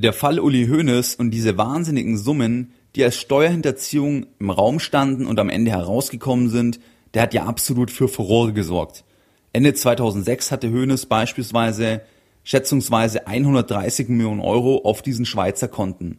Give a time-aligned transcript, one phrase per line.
[0.00, 5.40] Der Fall Uli Hoeneß und diese wahnsinnigen Summen, die als Steuerhinterziehung im Raum standen und
[5.40, 6.78] am Ende herausgekommen sind,
[7.14, 9.02] der hat ja absolut für Furore gesorgt.
[9.52, 12.02] Ende 2006 hatte Hoeneß beispielsweise
[12.44, 16.18] schätzungsweise 130 Millionen Euro auf diesen Schweizer Konten.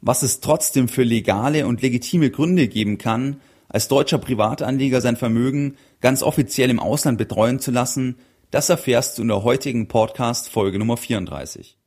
[0.00, 3.36] Was es trotzdem für legale und legitime Gründe geben kann,
[3.68, 8.16] als deutscher Privatanleger sein Vermögen ganz offiziell im Ausland betreuen zu lassen,
[8.50, 11.78] das erfährst du in der heutigen Podcast Folge Nummer 34.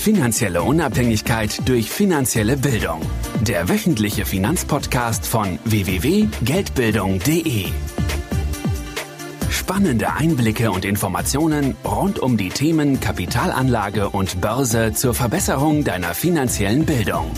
[0.00, 3.02] Finanzielle Unabhängigkeit durch finanzielle Bildung.
[3.42, 7.66] Der wöchentliche Finanzpodcast von www.geldbildung.de.
[9.50, 16.86] Spannende Einblicke und Informationen rund um die Themen Kapitalanlage und Börse zur Verbesserung deiner finanziellen
[16.86, 17.30] Bildung.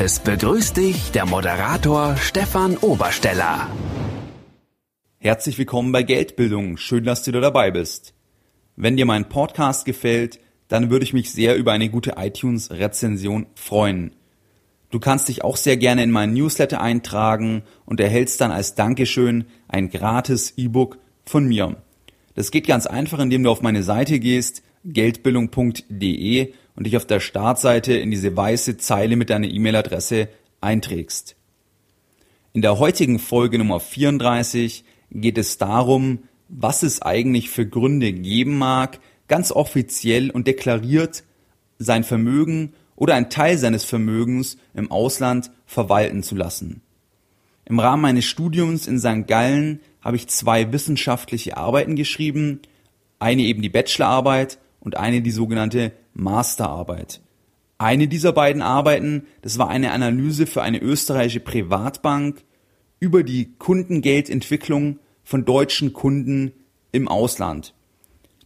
[0.00, 3.68] Es begrüßt dich der Moderator Stefan Obersteller.
[5.18, 6.78] Herzlich willkommen bei Geldbildung.
[6.78, 8.12] Schön, dass du da dabei bist.
[8.74, 14.12] Wenn dir mein Podcast gefällt, dann würde ich mich sehr über eine gute iTunes-Rezension freuen.
[14.90, 19.46] Du kannst dich auch sehr gerne in meinen Newsletter eintragen und erhältst dann als Dankeschön
[19.66, 21.76] ein gratis E-Book von mir.
[22.34, 27.20] Das geht ganz einfach, indem du auf meine Seite gehst, geldbildung.de und dich auf der
[27.20, 30.28] Startseite in diese weiße Zeile mit deiner E-Mail-Adresse
[30.60, 31.34] einträgst.
[32.52, 38.56] In der heutigen Folge Nummer 34 geht es darum, was es eigentlich für Gründe geben
[38.56, 41.22] mag, ganz offiziell und deklariert
[41.78, 46.82] sein Vermögen oder ein Teil seines Vermögens im Ausland verwalten zu lassen.
[47.64, 49.28] Im Rahmen meines Studiums in St.
[49.28, 52.60] Gallen habe ich zwei wissenschaftliche Arbeiten geschrieben,
[53.20, 57.20] eine eben die Bachelorarbeit und eine die sogenannte Masterarbeit.
[57.78, 62.42] Eine dieser beiden Arbeiten, das war eine Analyse für eine österreichische Privatbank
[62.98, 66.52] über die Kundengeldentwicklung von deutschen Kunden
[66.90, 67.74] im Ausland.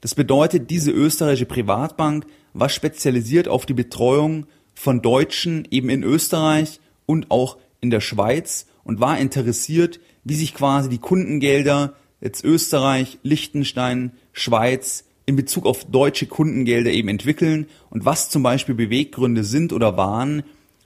[0.05, 6.79] Das bedeutet, diese österreichische Privatbank war spezialisiert auf die Betreuung von Deutschen eben in Österreich
[7.07, 13.19] und auch in der Schweiz und war interessiert, wie sich quasi die Kundengelder jetzt Österreich,
[13.23, 19.73] Liechtenstein, Schweiz in Bezug auf deutsche Kundengelder eben entwickeln und was zum Beispiel Beweggründe sind
[19.73, 20.43] oder waren,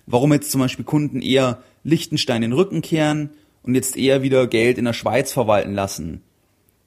[0.06, 3.30] warum jetzt zum Beispiel Kunden eher Liechtenstein den Rücken kehren
[3.64, 6.22] und jetzt eher wieder Geld in der Schweiz verwalten lassen.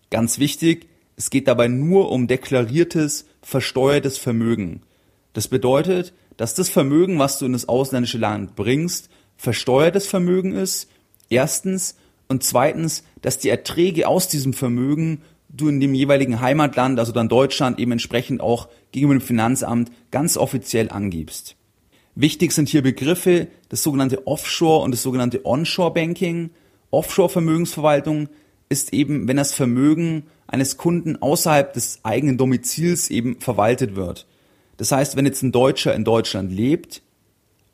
[0.09, 0.87] Ganz wichtig,
[1.21, 4.81] es geht dabei nur um deklariertes, versteuertes Vermögen.
[5.33, 10.89] Das bedeutet, dass das Vermögen, was du in das ausländische Land bringst, versteuertes Vermögen ist,
[11.29, 11.95] erstens,
[12.27, 17.29] und zweitens, dass die Erträge aus diesem Vermögen du in dem jeweiligen Heimatland, also dann
[17.29, 21.55] Deutschland, eben entsprechend auch gegenüber dem Finanzamt ganz offiziell angibst.
[22.15, 26.49] Wichtig sind hier Begriffe, das sogenannte Offshore und das sogenannte Onshore Banking.
[26.89, 28.27] Offshore Vermögensverwaltung
[28.71, 34.25] ist eben, wenn das Vermögen eines Kunden außerhalb des eigenen Domizils eben verwaltet wird.
[34.77, 37.01] Das heißt, wenn jetzt ein Deutscher in Deutschland lebt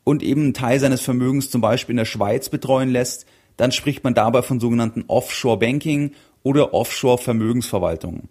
[0.04, 3.26] und eben einen Teil seines Vermögens zum Beispiel in der Schweiz betreuen lässt,
[3.56, 8.28] dann spricht man dabei von sogenannten Offshore Banking oder Offshore Vermögensverwaltung.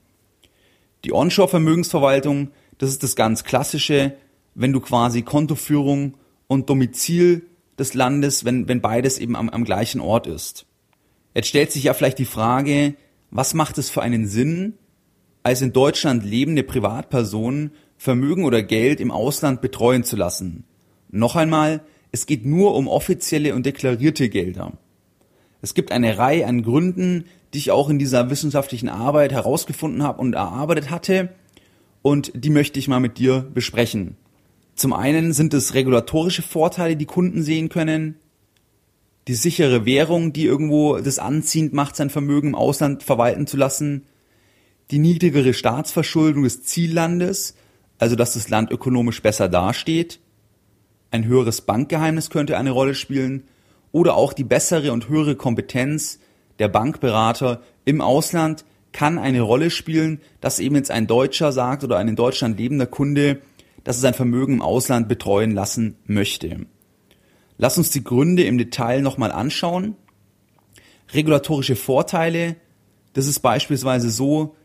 [1.06, 4.14] Die Onshore Vermögensverwaltung, das ist das ganz klassische,
[4.56, 6.16] wenn du quasi Kontoführung
[6.48, 7.44] und Domizil
[7.80, 10.66] des Landes, wenn, wenn beides eben am, am gleichen Ort ist.
[11.38, 12.96] Jetzt stellt sich ja vielleicht die Frage,
[13.30, 14.74] was macht es für einen Sinn,
[15.44, 20.64] als in Deutschland lebende Privatpersonen Vermögen oder Geld im Ausland betreuen zu lassen?
[21.12, 21.82] Noch einmal,
[22.12, 24.80] es geht nur um offizielle und deklarierte Gelder.
[25.62, 30.20] Es gibt eine Reihe an Gründen, die ich auch in dieser wissenschaftlichen Arbeit herausgefunden habe
[30.20, 31.30] und erarbeitet hatte,
[32.02, 34.18] und die möchte ich mal mit dir besprechen.
[34.74, 38.16] Zum einen sind es regulatorische Vorteile, die Kunden sehen können,
[39.28, 44.06] die sichere Währung, die irgendwo das anziehend macht, sein Vermögen im Ausland verwalten zu lassen,
[44.90, 47.56] die niedrigere Staatsverschuldung des Ziellandes,
[48.00, 50.20] also dass das Land ökonomisch besser dasteht,
[51.12, 53.44] ein höheres Bankgeheimnis könnte eine Rolle spielen
[53.92, 56.20] oder auch die bessere und höhere Kompetenz
[56.60, 61.98] der Bankberater im Ausland kann eine Rolle spielen, dass eben jetzt ein Deutscher sagt oder
[61.98, 63.42] ein in Deutschland lebender Kunde,
[63.84, 66.66] dass er sein Vermögen im Ausland betreuen lassen möchte.
[67.58, 69.96] Lass uns die Gründe im Detail nochmal anschauen.
[71.14, 72.56] Regulatorische Vorteile,
[73.14, 74.56] das ist beispielsweise so,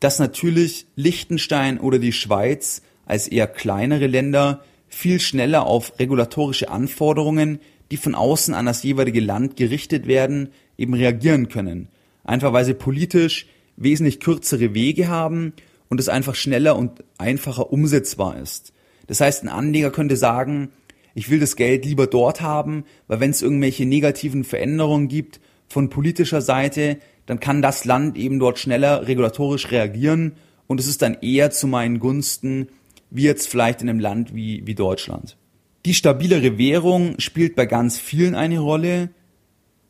[0.00, 7.60] dass natürlich Liechtenstein oder die Schweiz als eher kleinere Länder viel schneller auf regulatorische Anforderungen,
[7.90, 11.88] die von außen an das jeweilige Land gerichtet werden, eben reagieren können.
[12.24, 13.46] Einfach weil sie politisch
[13.76, 15.52] wesentlich kürzere Wege haben
[15.88, 18.72] und es einfach schneller und einfacher umsetzbar ist.
[19.06, 20.70] Das heißt, ein Anleger könnte sagen,
[21.14, 25.88] ich will das Geld lieber dort haben, weil wenn es irgendwelche negativen Veränderungen gibt von
[25.88, 30.32] politischer Seite, dann kann das Land eben dort schneller regulatorisch reagieren
[30.66, 32.68] und es ist dann eher zu meinen Gunsten,
[33.10, 35.36] wie jetzt vielleicht in einem Land wie, wie Deutschland.
[35.84, 39.10] Die stabilere Währung spielt bei ganz vielen eine Rolle.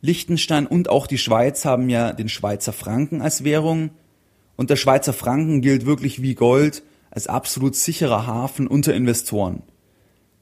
[0.02, 3.90] Liechtenstein und auch die Schweiz haben ja den Schweizer Franken als Währung.
[4.56, 9.62] Und der Schweizer Franken gilt wirklich wie Gold als absolut sicherer Hafen unter Investoren.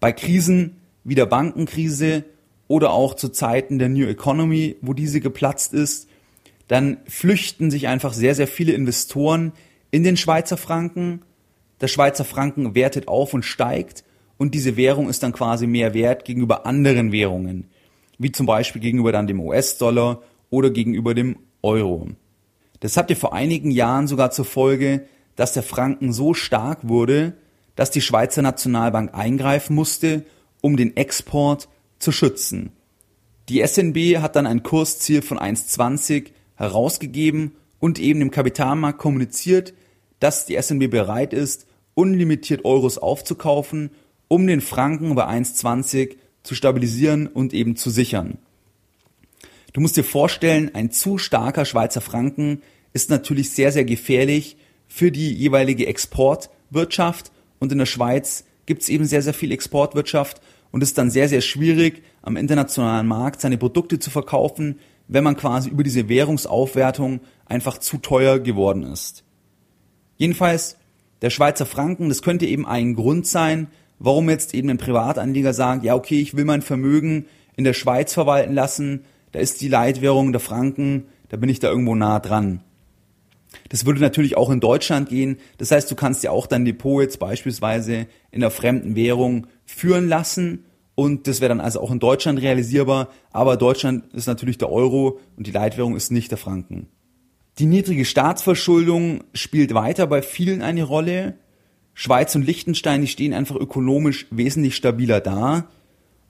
[0.01, 2.25] Bei Krisen wie der Bankenkrise
[2.69, 6.09] oder auch zu Zeiten der New Economy, wo diese geplatzt ist,
[6.69, 9.53] dann flüchten sich einfach sehr, sehr viele Investoren
[9.91, 11.23] in den Schweizer Franken.
[11.81, 14.05] Der Schweizer Franken wertet auf und steigt
[14.37, 17.69] und diese Währung ist dann quasi mehr wert gegenüber anderen Währungen,
[18.19, 22.09] wie zum Beispiel gegenüber dann dem US-Dollar oder gegenüber dem Euro.
[22.81, 25.07] Das hatte vor einigen Jahren sogar zur Folge,
[25.37, 27.35] dass der Franken so stark wurde,
[27.79, 30.25] dass die Schweizer Nationalbank eingreifen musste,
[30.61, 31.69] um den Export
[32.01, 32.73] zu schützen.
[33.49, 39.75] Die SNB hat dann ein Kursziel von 1,20 herausgegeben und eben im Kapitalmarkt kommuniziert,
[40.19, 43.91] dass die SNB bereit ist, unlimitiert Euros aufzukaufen
[44.27, 48.39] um den Franken bei 1,20 zu stabilisieren und eben zu sichern.
[49.73, 52.61] Du musst dir vorstellen, ein zu starker Schweizer Franken
[52.93, 54.57] ist natürlich sehr, sehr gefährlich
[54.89, 60.41] für die jeweilige Exportwirtschaft und in der Schweiz gibt es eben sehr, sehr viel Exportwirtschaft
[60.71, 65.25] und es ist dann sehr, sehr schwierig, am internationalen Markt seine Produkte zu verkaufen, wenn
[65.25, 69.25] man quasi über diese Währungsaufwertung einfach zu teuer geworden ist.
[70.17, 70.77] Jedenfalls,
[71.23, 73.69] der Schweizer Franken, das könnte eben ein Grund sein,
[73.99, 77.27] warum jetzt eben ein Privatanleger sagt, ja okay, ich will mein Vermögen
[77.57, 81.69] in der Schweiz verwalten lassen, da ist die Leitwährung der Franken, da bin ich da
[81.69, 82.63] irgendwo nah dran.
[83.69, 85.39] Das würde natürlich auch in Deutschland gehen.
[85.57, 90.09] Das heißt, du kannst ja auch dein Depot jetzt beispielsweise in einer fremden Währung führen
[90.09, 90.65] lassen
[90.99, 93.11] und das wäre dann also auch in Deutschland realisierbar.
[93.31, 96.89] Aber Deutschland ist natürlich der Euro und die Leitwährung ist nicht der Franken.
[97.61, 101.39] Die niedrige Staatsverschuldung spielt weiter bei vielen eine Rolle.
[101.95, 105.69] Schweiz und Liechtenstein, die stehen einfach ökonomisch wesentlich stabiler da.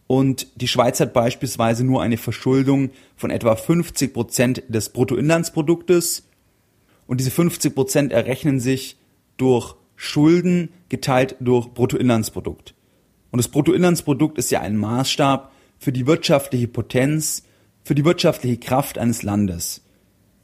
[0.07, 6.28] Und die Schweiz hat beispielsweise nur eine Verschuldung von etwa 50 Prozent des Bruttoinlandsproduktes.
[7.09, 8.97] Und diese 50 Prozent errechnen sich
[9.39, 12.75] durch Schulden geteilt durch Bruttoinlandsprodukt.
[13.31, 17.45] Und das Bruttoinlandsprodukt ist ja ein Maßstab für die wirtschaftliche Potenz,
[17.83, 19.83] für die wirtschaftliche Kraft eines Landes.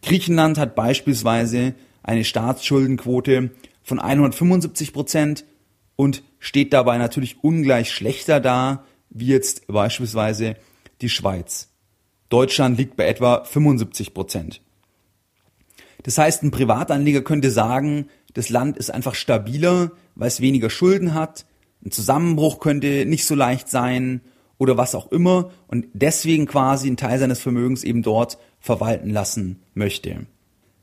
[0.03, 3.51] Griechenland hat beispielsweise eine Staatsschuldenquote
[3.83, 5.45] von 175 Prozent
[5.97, 10.57] und steht dabei natürlich ungleich schlechter da, wie jetzt beispielsweise
[11.03, 11.69] die Schweiz.
[12.31, 14.61] Deutschland liegt bei etwa 75 Prozent.
[16.05, 21.15] Das heißt, ein Privatanleger könnte sagen, das Land ist einfach stabiler, weil es weniger Schulden
[21.15, 21.47] hat,
[21.85, 24.21] ein Zusammenbruch könnte nicht so leicht sein
[24.59, 29.61] oder was auch immer und deswegen quasi einen Teil seines Vermögens eben dort verwalten lassen
[29.75, 30.27] möchte.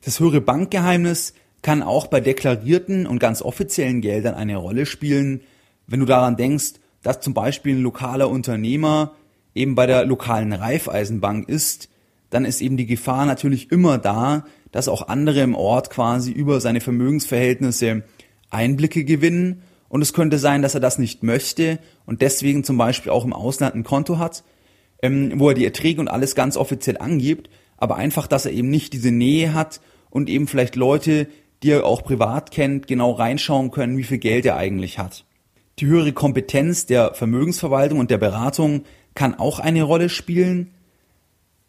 [0.03, 5.41] Das höhere Bankgeheimnis kann auch bei deklarierten und ganz offiziellen Geldern eine Rolle spielen,
[5.87, 6.73] wenn du daran denkst,
[7.03, 9.13] dass zum Beispiel ein lokaler Unternehmer
[9.53, 11.89] eben bei der lokalen Raiffeisenbank ist,
[12.29, 16.61] dann ist eben die Gefahr natürlich immer da, dass auch andere im Ort quasi über
[16.61, 18.03] seine Vermögensverhältnisse
[18.49, 19.63] Einblicke gewinnen.
[19.89, 23.33] Und es könnte sein, dass er das nicht möchte und deswegen zum Beispiel auch im
[23.33, 24.43] Ausland ein Konto hat,
[25.01, 28.69] ähm, wo er die Erträge und alles ganz offiziell angibt, aber einfach, dass er eben
[28.69, 31.27] nicht diese Nähe hat und eben vielleicht Leute,
[31.63, 35.25] die er auch privat kennt, genau reinschauen können, wie viel Geld er eigentlich hat.
[35.79, 38.83] Die höhere Kompetenz der Vermögensverwaltung und der Beratung
[39.15, 40.71] kann auch eine Rolle spielen.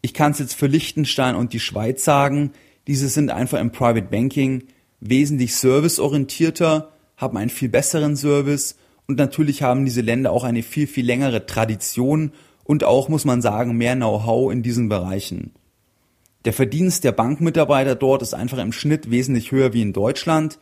[0.01, 2.51] Ich kann es jetzt für Liechtenstein und die Schweiz sagen,
[2.87, 4.63] diese sind einfach im Private Banking
[4.99, 8.75] wesentlich serviceorientierter, haben einen viel besseren Service
[9.07, 12.31] und natürlich haben diese Länder auch eine viel, viel längere Tradition
[12.63, 15.51] und auch, muss man sagen, mehr Know-how in diesen Bereichen.
[16.45, 20.59] Der Verdienst der Bankmitarbeiter dort ist einfach im Schnitt wesentlich höher wie in Deutschland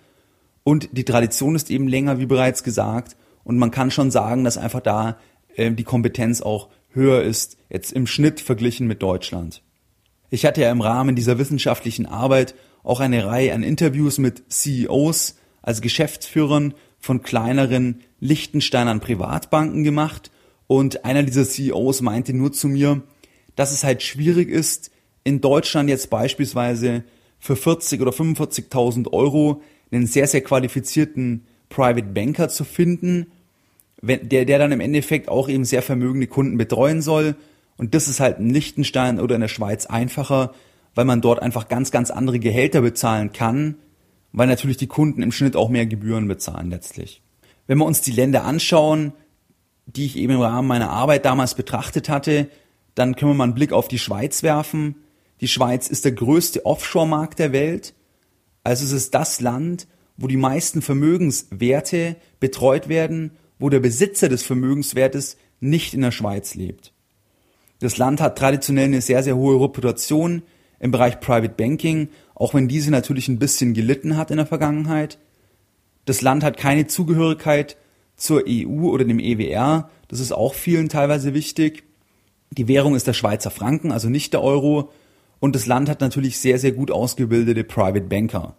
[0.63, 3.15] und die Tradition ist eben länger, wie bereits gesagt.
[3.43, 5.17] Und man kann schon sagen, dass einfach da
[5.55, 9.63] äh, die Kompetenz auch höher ist, jetzt im Schnitt verglichen mit Deutschland.
[10.33, 15.35] Ich hatte ja im Rahmen dieser wissenschaftlichen Arbeit auch eine Reihe an Interviews mit CEOs,
[15.61, 20.31] also Geschäftsführern von kleineren Liechtensteinern Privatbanken gemacht.
[20.67, 23.01] Und einer dieser CEOs meinte nur zu mir,
[23.57, 24.91] dass es halt schwierig ist,
[25.25, 27.03] in Deutschland jetzt beispielsweise
[27.37, 29.61] für 40 oder 45.000 Euro
[29.91, 33.27] einen sehr, sehr qualifizierten Private Banker zu finden,
[34.01, 37.35] der, der dann im Endeffekt auch eben sehr vermögende Kunden betreuen soll.
[37.81, 40.53] Und das ist halt in Liechtenstein oder in der Schweiz einfacher,
[40.93, 43.73] weil man dort einfach ganz, ganz andere Gehälter bezahlen kann,
[44.31, 47.23] weil natürlich die Kunden im Schnitt auch mehr Gebühren bezahlen letztlich.
[47.65, 49.13] Wenn wir uns die Länder anschauen,
[49.87, 52.49] die ich eben im Rahmen meiner Arbeit damals betrachtet hatte,
[52.93, 54.97] dann können wir mal einen Blick auf die Schweiz werfen.
[55.39, 57.95] Die Schweiz ist der größte Offshore-Markt der Welt.
[58.63, 64.43] Also es ist das Land, wo die meisten Vermögenswerte betreut werden, wo der Besitzer des
[64.43, 66.93] Vermögenswertes nicht in der Schweiz lebt.
[67.81, 70.43] Das Land hat traditionell eine sehr, sehr hohe Reputation
[70.79, 75.17] im Bereich Private Banking, auch wenn diese natürlich ein bisschen gelitten hat in der Vergangenheit.
[76.05, 77.77] Das Land hat keine Zugehörigkeit
[78.15, 81.83] zur EU oder dem EWR, das ist auch vielen teilweise wichtig.
[82.51, 84.91] Die Währung ist der Schweizer Franken, also nicht der Euro.
[85.39, 88.55] Und das Land hat natürlich sehr, sehr gut ausgebildete Private Banker.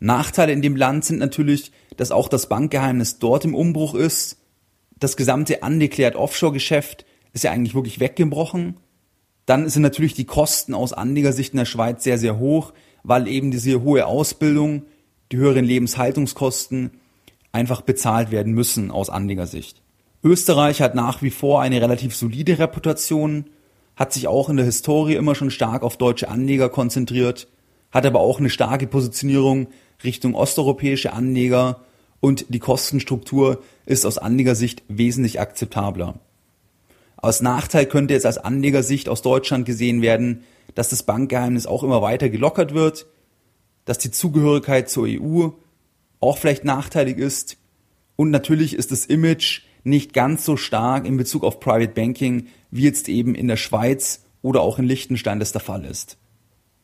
[0.00, 4.38] Nachteile in dem Land sind natürlich, dass auch das Bankgeheimnis dort im Umbruch ist.
[4.98, 7.04] Das gesamte undeclared Offshore-Geschäft
[7.34, 8.78] ist ja eigentlich wirklich weggebrochen.
[9.44, 12.72] Dann sind natürlich die Kosten aus Anlegersicht in der Schweiz sehr, sehr hoch,
[13.02, 14.84] weil eben diese hohe Ausbildung,
[15.30, 16.92] die höheren Lebenshaltungskosten
[17.52, 19.82] einfach bezahlt werden müssen aus Anlegersicht.
[20.22, 23.44] Österreich hat nach wie vor eine relativ solide Reputation,
[23.96, 27.46] hat sich auch in der Historie immer schon stark auf deutsche Anleger konzentriert,
[27.90, 29.68] hat aber auch eine starke Positionierung
[30.02, 31.80] Richtung osteuropäische Anleger
[32.20, 36.18] und die Kostenstruktur ist aus Anlegersicht wesentlich akzeptabler.
[37.24, 42.02] Aus Nachteil könnte jetzt als Anlegersicht aus Deutschland gesehen werden, dass das Bankgeheimnis auch immer
[42.02, 43.06] weiter gelockert wird,
[43.86, 45.48] dass die Zugehörigkeit zur EU
[46.20, 47.56] auch vielleicht nachteilig ist
[48.16, 52.82] und natürlich ist das Image nicht ganz so stark in Bezug auf Private Banking, wie
[52.82, 56.18] jetzt eben in der Schweiz oder auch in Liechtenstein das der Fall ist.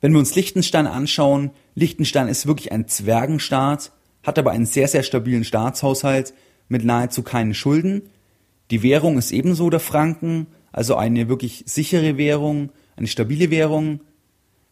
[0.01, 3.93] Wenn wir uns Liechtenstein anschauen, Liechtenstein ist wirklich ein Zwergenstaat,
[4.23, 6.33] hat aber einen sehr, sehr stabilen Staatshaushalt
[6.71, 8.09] mit nahezu keinen Schulden.
[8.71, 14.01] Die Währung ist ebenso der Franken, also eine wirklich sichere Währung, eine stabile Währung.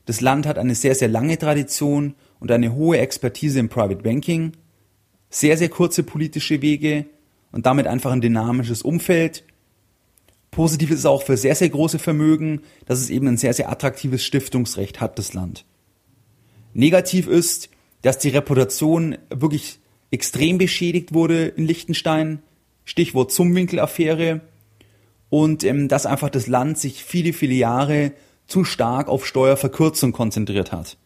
[0.07, 4.53] Das Land hat eine sehr, sehr lange Tradition und eine hohe Expertise im Private Banking,
[5.31, 7.07] sehr, sehr kurze politische Wege
[7.51, 9.45] und damit einfach ein dynamisches Umfeld.
[10.51, 13.71] Positiv ist es auch für sehr, sehr große Vermögen, dass es eben ein sehr, sehr
[13.71, 15.65] attraktives Stiftungsrecht hat, das Land.
[16.73, 17.71] Negativ ist,
[18.03, 22.41] dass die Reputation wirklich extrem beschädigt wurde in Liechtenstein.
[22.89, 24.41] Stichwort Zumwinkel-Affäre.
[25.29, 28.13] Und ähm, dass einfach das Land sich viele, viele Jahre
[28.47, 30.97] zu stark auf Steuerverkürzung konzentriert hat.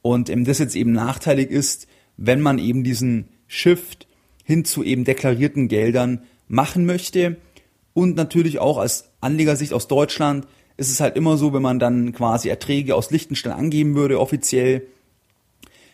[0.00, 1.86] Und ähm, das jetzt eben nachteilig ist,
[2.16, 4.06] wenn man eben diesen Shift
[4.44, 7.36] hin zu eben deklarierten Geldern machen möchte.
[7.92, 10.46] Und natürlich auch als Anlegersicht aus Deutschland
[10.78, 14.86] ist es halt immer so, wenn man dann quasi Erträge aus Liechtenstein angeben würde, offiziell,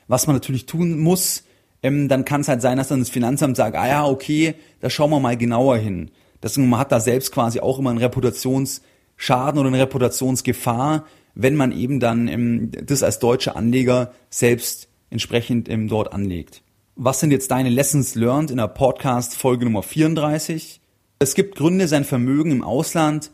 [0.06, 1.42] was man natürlich tun muss,
[1.86, 4.90] ähm, dann kann es halt sein, dass dann das Finanzamt sagt, ah ja, okay, da
[4.90, 6.10] schauen wir mal genauer hin.
[6.42, 11.72] Deswegen man hat da selbst quasi auch immer einen Reputationsschaden oder eine Reputationsgefahr, wenn man
[11.72, 16.62] eben dann ähm, das als deutscher Anleger selbst entsprechend ähm, dort anlegt.
[16.96, 20.80] Was sind jetzt deine Lessons learned in der Podcast Folge Nummer 34?
[21.18, 23.30] Es gibt Gründe, sein Vermögen im Ausland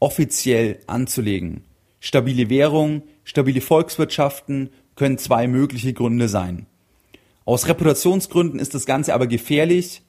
[0.00, 1.64] offiziell anzulegen.
[2.00, 6.66] Stabile Währung, stabile Volkswirtschaften können zwei mögliche Gründe sein.
[7.46, 10.02] Aus Reputationsgründen ist das Ganze aber gefährlich,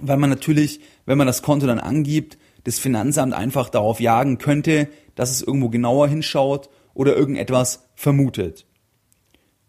[0.00, 4.88] weil man natürlich, wenn man das Konto dann angibt, das Finanzamt einfach darauf jagen könnte,
[5.16, 8.66] dass es irgendwo genauer hinschaut oder irgendetwas vermutet.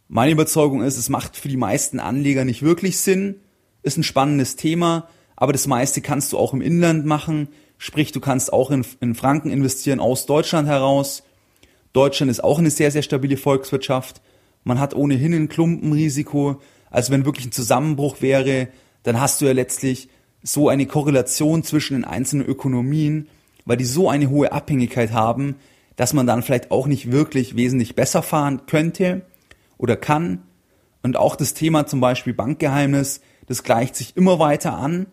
[0.09, 3.39] Meine Überzeugung ist, es macht für die meisten Anleger nicht wirklich Sinn,
[3.81, 7.47] ist ein spannendes Thema, aber das meiste kannst du auch im Inland machen,
[7.79, 11.23] sprich du kannst auch in, in Franken investieren aus Deutschland heraus.
[11.93, 14.21] Deutschland ist auch eine sehr, sehr stabile Volkswirtschaft.
[14.63, 16.61] Man hat ohnehin ein Klumpenrisiko.
[16.91, 18.67] Also wenn wirklich ein Zusammenbruch wäre,
[19.03, 20.09] dann hast du ja letztlich
[20.43, 23.27] so eine Korrelation zwischen den einzelnen Ökonomien,
[23.65, 25.55] weil die so eine hohe Abhängigkeit haben,
[25.95, 29.21] dass man dann vielleicht auch nicht wirklich wesentlich besser fahren könnte
[29.77, 30.43] oder kann.
[31.03, 35.07] Und auch das Thema zum Beispiel Bankgeheimnis, das gleicht sich immer weiter an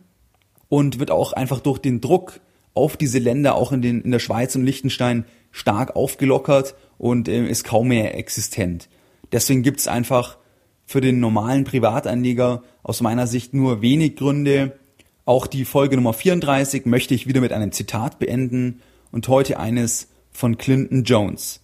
[0.68, 2.40] und wird auch einfach durch den Druck
[2.74, 7.46] auf diese Länder, auch in, den, in der Schweiz und Liechtenstein, stark aufgelockert und äh,
[7.46, 8.88] ist kaum mehr existent.
[9.32, 10.38] Deswegen gibt es einfach
[10.88, 14.78] für den normalen Privatanleger aus meiner Sicht nur wenig Gründe.
[15.26, 18.80] Auch die Folge Nummer 34 möchte ich wieder mit einem Zitat beenden
[19.12, 21.60] und heute eines von Clinton Jones.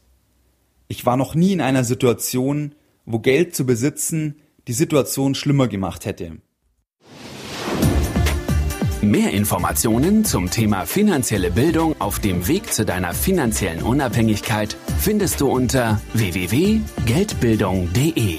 [0.88, 2.74] Ich war noch nie in einer Situation,
[3.06, 6.32] wo Geld zu besitzen die Situation schlimmer gemacht hätte.
[9.00, 15.48] Mehr Informationen zum Thema finanzielle Bildung auf dem Weg zu deiner finanziellen Unabhängigkeit findest du
[15.48, 18.38] unter www.geldbildung.de.